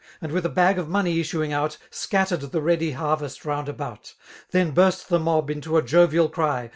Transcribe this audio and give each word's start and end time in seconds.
And 0.19 0.31
with 0.31 0.47
a 0.47 0.49
bag 0.49 0.79
of 0.79 0.89
money 0.89 1.19
Issuing 1.19 1.53
out> 1.53 1.77
Scattansd 1.91 2.49
the 2.49 2.59
ready 2.63 2.93
harrest 2.93 3.45
round 3.45 3.69
about; 3.69 4.15
Then 4.49 4.71
burst 4.71 5.09
the 5.09 5.19
mob 5.19 5.51
into 5.51 5.77
a 5.77 5.83
jovial 5.83 6.33
ery. 6.39 6.69